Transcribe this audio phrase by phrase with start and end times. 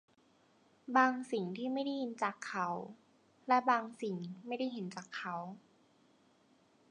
[0.95, 2.67] บางสิ่งที่ไม่ได้ยินจากเขา
[3.47, 5.35] และบางสิ่งที่ไม่ได้เห็นจากเขา